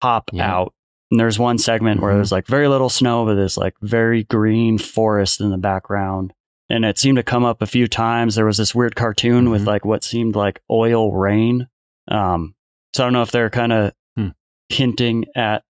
[0.01, 0.51] pop Yeah.
[0.55, 0.75] out
[1.11, 2.17] and there's one segment where Mhm.
[2.17, 6.33] there's like very little snow but there's like very green forest in the background
[6.71, 9.63] and it seemed to come up a few times there was this weird cartoon with
[9.63, 9.67] Mhm.
[9.67, 11.69] like what seemed like oil rain
[12.11, 12.55] um,
[12.95, 14.29] so I don't know if they're kind of Hmm.
[14.71, 15.65] hinting at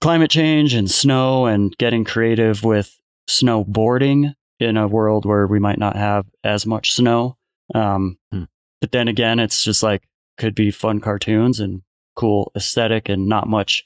[0.00, 2.96] climate change and snow and getting creative with
[3.28, 7.36] snowboarding in a world where we might not have as much snow.
[7.74, 8.44] Um, Hmm.
[8.80, 10.02] But then again, it's just like
[10.38, 11.82] could be fun cartoons and
[12.16, 13.84] cool aesthetic and not much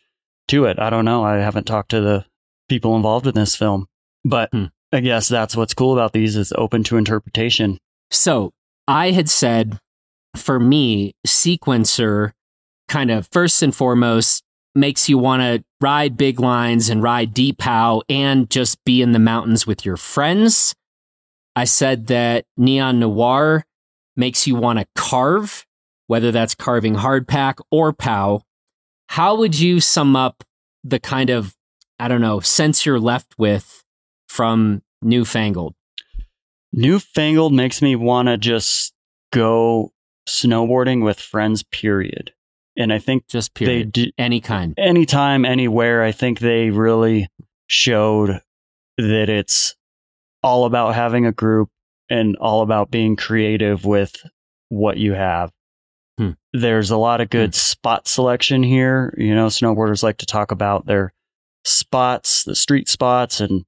[0.49, 0.79] to it.
[0.79, 1.25] I don't know.
[1.25, 2.25] I haven't talked to the
[2.69, 3.87] people involved in this film,
[4.25, 4.67] but Hmm.
[4.93, 7.79] I guess that's what's cool about these is open to interpretation.
[8.11, 8.53] So
[8.87, 9.79] I had said
[10.37, 12.33] for me, sequencer
[12.89, 17.63] kind of first and foremost makes you want to ride big lines and ride deep
[17.63, 20.75] how and just be in the mountains with your friends.
[21.57, 23.65] I said that Neon Noir
[24.17, 25.65] makes you want to carve,
[26.07, 28.43] whether that's carving hardpack or POW.
[29.09, 30.43] How would you sum up
[30.83, 31.55] the kind of,
[31.99, 33.85] I don't know, sense you're left with
[34.29, 35.75] from Newfangled?
[36.73, 38.93] Newfangled makes me want to just
[39.33, 39.93] go
[40.29, 42.33] snowboarding with friends, period.
[42.77, 44.13] And I think Just they period.
[44.19, 44.75] Any kind.
[44.79, 46.03] anytime, anywhere.
[46.03, 47.29] I think they really
[47.69, 48.41] showed
[48.99, 49.75] that it's
[50.43, 51.69] all about having a group
[52.11, 54.17] and all about being creative with
[54.69, 55.51] what you have.
[56.19, 56.31] Hmm.
[56.53, 59.15] There's a lot of good spot selection here.
[59.17, 61.13] You know, snowboarders like to talk about their
[61.65, 63.65] spots, the street spots, and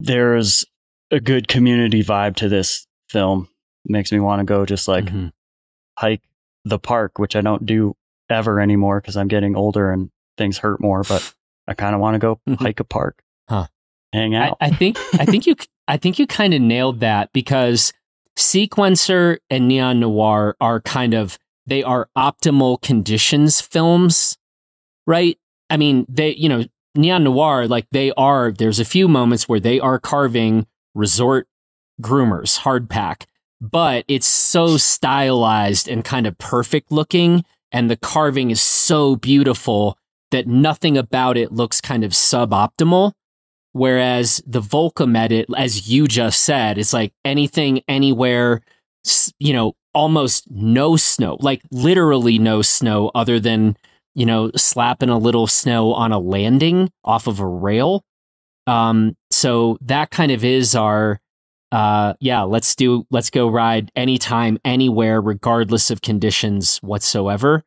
[0.00, 0.64] there's
[1.10, 3.48] a good community vibe to this film.
[3.84, 5.32] It makes me want to go just like Mhm.
[5.98, 6.22] hike
[6.64, 7.94] the park, which I don't do
[8.30, 11.02] ever anymore because I'm getting older and things hurt more.
[11.02, 11.34] But
[11.68, 12.60] I kind of want to go Mhm.
[12.60, 13.66] hike a park, Huh.
[14.12, 14.56] hang I, out.
[14.60, 15.54] I think I think you
[15.88, 17.92] I think you kind of nailed that because
[18.38, 24.36] Sequencer and Neon Noir are kind of they are optimal conditions films,
[25.06, 25.38] right?
[25.70, 28.52] I mean, they you know Neon Noir like they are.
[28.52, 31.48] There's a few moments where they are carving resort
[32.02, 33.26] groomers hard pack,
[33.60, 39.98] but it's so stylized and kind of perfect looking, and the carving is so beautiful
[40.30, 43.12] that nothing about it looks kind of suboptimal.
[43.72, 48.62] Whereas the Volcom edit, as you just said, is like anything, anywhere,
[49.40, 53.76] you know, almost no snow, like literally no snow other than,
[54.14, 58.04] you know, slapping a little snow on a landing off of a rail.
[58.68, 61.18] Um, so that kind of is our,
[61.74, 67.64] uh, yeah, let's do, let's go ride anytime, anywhere, regardless of conditions whatsoever.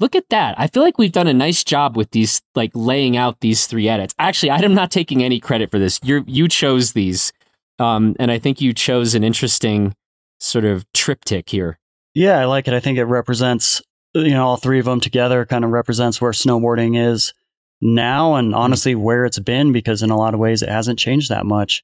[0.00, 0.54] Look at that.
[0.60, 3.88] I feel like we've done a nice job with these, like laying out these three
[3.88, 4.14] edits.
[4.18, 5.98] Actually, I'm not taking any credit for this.
[6.04, 7.32] You you chose these,
[7.78, 9.94] um, and I think you chose an interesting
[10.38, 11.78] sort of triptych here.
[12.14, 12.74] Yeah, I like it.
[12.74, 13.80] I think it represents,
[14.12, 17.32] you know, all three of them together kind of represents where snowboarding is
[17.80, 21.30] now and honestly where it's been because in a lot of ways it hasn't changed
[21.30, 21.82] that much.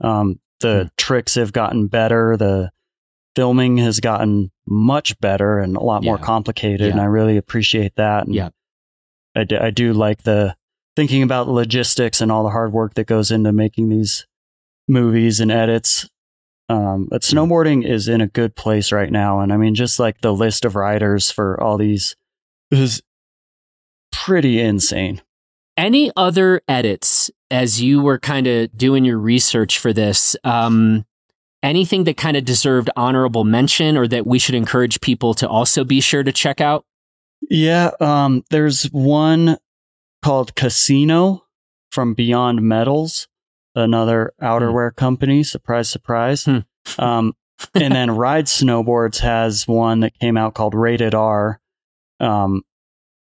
[0.00, 2.36] Um, the tricks have gotten better.
[2.36, 2.70] The
[3.36, 6.24] filming has gotten much better and a lot more Yeah.
[6.24, 6.90] complicated.
[6.90, 8.26] And I really appreciate that.
[8.26, 8.50] And Yeah.
[9.36, 10.54] I do, like the
[10.96, 14.26] thinking about logistics and all the hard work that goes into making these
[14.86, 16.08] movies and edits.
[16.68, 19.40] Um, but snowboarding is in a good place right now.
[19.40, 22.14] And I mean, just like the list of riders for all these
[22.70, 23.02] is
[24.12, 25.20] pretty insane.
[25.76, 30.34] Any other edits as you were kind of doing your research for this?
[30.42, 31.06] Um,
[31.62, 35.84] anything that kind of deserved honorable mention, or that we should encourage people to also
[35.84, 36.84] be sure to check out?
[37.48, 37.92] Yeah.
[38.00, 39.58] Um, there's one
[40.20, 41.44] called Casino
[41.92, 43.28] from Beyond Medals,
[43.76, 45.44] another outerwear company.
[45.44, 46.46] Surprise, surprise.
[46.46, 46.58] Hmm.
[46.98, 47.34] Um,
[47.72, 51.60] and then Ride Snowboards has one that came out called Rated R,
[52.18, 52.62] um,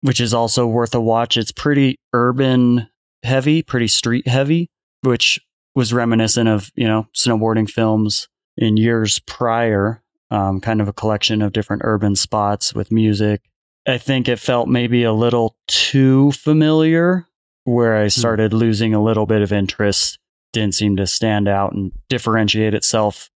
[0.01, 1.37] which is also worth a watch.
[1.37, 2.87] It's pretty urban
[3.23, 4.69] heavy, pretty street heavy,
[5.01, 5.39] which
[5.75, 10.01] was reminiscent of, you know, snowboarding films in years prior.
[10.29, 13.41] Um, kind of a collection of different urban spots with music.
[13.85, 17.27] I think it felt maybe a little too familiar
[17.65, 20.19] where I started losing a little bit of interest.
[20.53, 23.29] Didn't seem to stand out and differentiate itself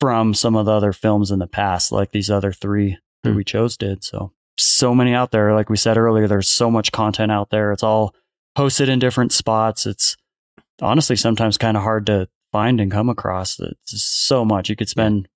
[0.00, 3.36] from some of the other films in the past, like these other three that Hmm.
[3.36, 4.04] we chose did.
[4.04, 5.54] So, so many out there.
[5.54, 7.72] Like we said earlier, there's so much content out there.
[7.72, 8.14] It's all
[8.54, 9.86] posted in different spots.
[9.86, 10.16] It's
[10.80, 13.58] honestly sometimes kind of hard to find and come across.
[13.58, 14.68] It's so much.
[14.68, 15.28] You could spend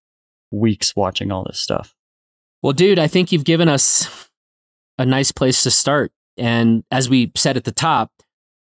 [0.50, 1.94] weeks watching all this stuff.
[2.62, 4.28] Well, dude, I think you've given us
[4.98, 6.12] a nice place to start.
[6.36, 8.10] And as we said at the top,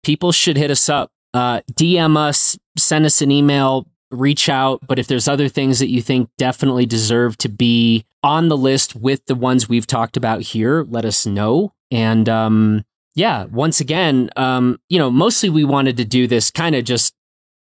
[0.02, 4.80] people should hit us up, uh, DM us, send us an email, reach out.
[4.86, 8.94] But if there's other things that you think definitely deserve to be on the list
[8.94, 11.72] with the ones we've talked about here, let us know.
[11.90, 12.84] And um,
[13.14, 17.14] yeah, once again, um, you know, mostly we wanted to do this kind of just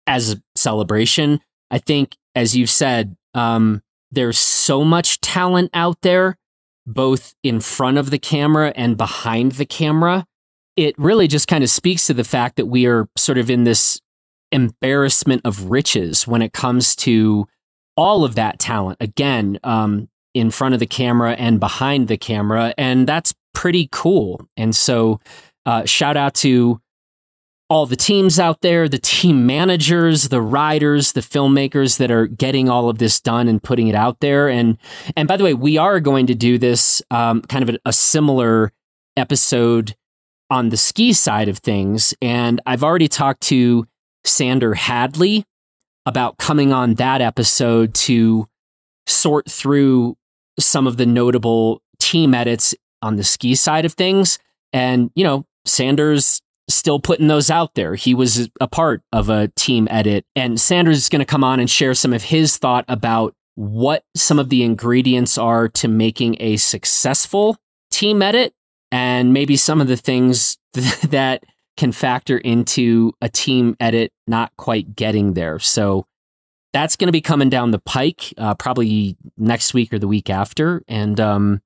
[0.08, 1.42] as a celebration.
[1.72, 6.38] I think, as you've said, um, there's so much talent out there,
[6.86, 10.26] both in front of the camera and behind the camera.
[10.76, 13.64] It really just kind of speaks to the fact that we are sort of in
[13.64, 14.00] this
[14.52, 17.48] embarrassment of riches when it comes to
[17.96, 18.98] all of that talent.
[19.00, 22.74] Again, um, in front of the camera and behind the camera.
[22.78, 24.48] And that's pretty cool.
[24.58, 25.20] And so,
[25.66, 26.82] uh, shout out to
[27.70, 32.70] all the teams out there, the team managers, the riders, the filmmakers that are getting
[32.70, 34.50] all of this done and putting it out there.
[34.50, 34.78] And
[35.16, 37.94] and by the way, we are going to do this um, kind of a, a
[37.94, 38.72] similar
[39.18, 39.96] episode
[40.50, 42.14] on the ski side of things.
[42.22, 43.88] And I've already talked to
[44.24, 45.46] Sander Hadley
[46.06, 48.48] about coming on that episode to
[49.08, 50.16] sort through
[50.60, 54.40] some of the notable team edits on the ski side of things.
[54.72, 57.96] And, you know, Sanders still putting those out there.
[57.96, 61.60] He was a part of a team edit, and Sanders is going to come on
[61.60, 66.38] and share some of his thought about what some of the ingredients are to making
[66.40, 67.58] a successful
[67.92, 68.54] team edit
[68.92, 70.58] and maybe some of the things
[71.10, 71.44] that
[71.78, 75.60] can factor into a team edit not quite getting there.
[75.60, 76.06] So
[76.72, 80.30] that's going to be coming down the pike uh, probably next week or the week
[80.30, 80.84] after.
[80.88, 81.62] And um,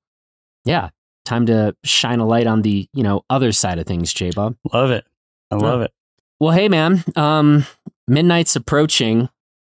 [0.64, 0.90] yeah,
[1.28, 4.56] time to shine a light on the you know other side of things, J Bobb.
[4.72, 5.04] Love it.
[5.50, 5.92] I love it.
[6.40, 7.66] Well, hey man, um,
[8.06, 9.28] midnight's approaching.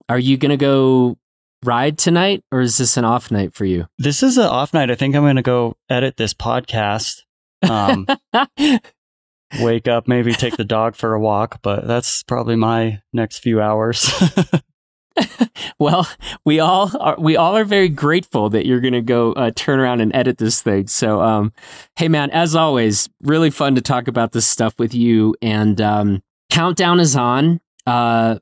[0.10, 1.18] are you gonna go
[1.64, 3.88] ride tonight, or is this an off night for you?
[3.98, 4.92] This is an off night.
[4.92, 7.22] I think I'm going to go edit this podcast.
[7.68, 8.08] Um,
[9.60, 13.62] wake up, maybe take the dog for a walk, but that's probably my next few
[13.62, 14.12] hours.
[15.80, 16.08] well,
[16.46, 19.80] we all are we all are very grateful that you're going to go uh, turn
[19.80, 20.88] around and edit this thing.
[20.88, 21.54] So, um,
[21.96, 25.36] hey man, as always, really fun to talk about this stuff with you.
[25.42, 27.60] And um, countdown is on.
[27.86, 28.40] Uh,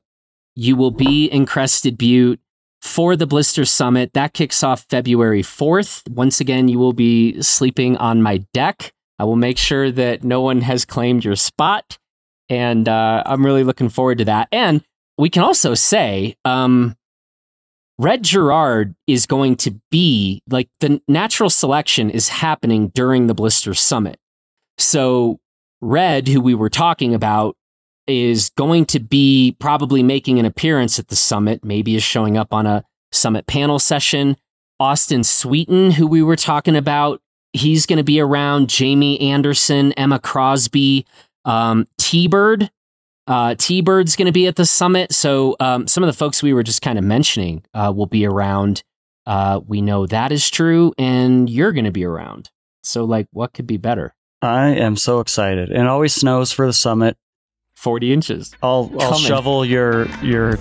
[0.54, 2.40] you will be in Crested Butte
[2.80, 4.12] for the Blister Summit.
[4.14, 6.08] That kicks off February 4th.
[6.08, 8.92] Once again, you will be sleeping on my deck.
[9.18, 11.98] I will make sure that no one has claimed your spot.
[12.48, 14.48] And uh, I'm really looking forward to that.
[14.52, 14.82] And
[15.18, 16.96] we can also say um,
[17.98, 23.74] Red Gerard is going to be like the natural selection is happening during the Blister
[23.74, 24.18] Summit.
[24.78, 25.40] So,
[25.80, 27.56] Red, who we were talking about,
[28.06, 32.52] is going to be probably making an appearance at the summit, maybe is showing up
[32.52, 34.36] on a summit panel session.
[34.78, 37.22] Austin Sweetin, who we were talking about,
[37.54, 38.68] he's going to be around.
[38.68, 41.06] Jamie Anderson, Emma Crosby,
[41.46, 42.70] um, T Bird.
[43.26, 45.12] Uh, T Bird's going to be at the summit.
[45.12, 48.26] So um, some of the folks we were just kind of mentioning uh, will be
[48.26, 48.82] around.
[49.26, 52.50] Uh, we know that is true, and you're going to be around.
[52.84, 54.14] So, like, what could be better?
[54.40, 55.70] I am so excited.
[55.70, 57.16] And it always snows for the summit.
[57.74, 58.54] 40 inches.
[58.62, 59.18] I'll I'll Coming.
[59.20, 60.58] shovel your your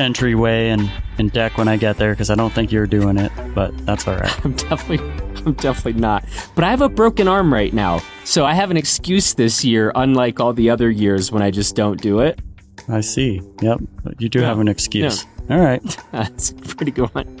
[0.00, 3.30] entryway and, and deck when I get there because I don't think you're doing it,
[3.54, 4.32] but that's all right.
[4.44, 4.98] I'm definitely
[5.46, 6.24] I'm definitely not.
[6.54, 8.00] But I have a broken arm right now.
[8.24, 11.74] So I have an excuse this year unlike all the other years when I just
[11.76, 12.40] don't do it.
[12.88, 13.40] I see.
[13.60, 13.80] Yep.
[14.18, 14.46] You do Yeah.
[14.46, 15.24] have an excuse.
[15.50, 15.82] All right.
[16.12, 17.38] That's a pretty good one.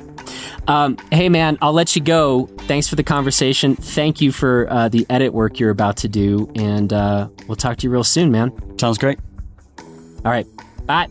[0.68, 2.46] Um, hey man, I'll let you go.
[2.62, 3.74] Thanks for the conversation.
[3.74, 7.78] Thank you for uh, the edit work you're about to do, and uh, we'll talk
[7.78, 8.52] to you real soon, man.
[8.78, 9.18] Sounds great.
[10.24, 10.46] All right,
[10.86, 11.08] bye.